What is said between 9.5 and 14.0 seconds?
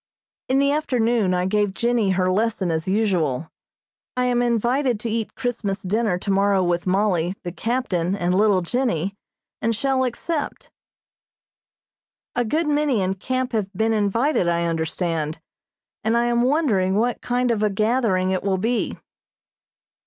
and shall accept. A good many in camp have been